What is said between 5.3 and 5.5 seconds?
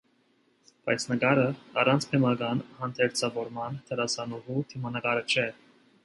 չէ։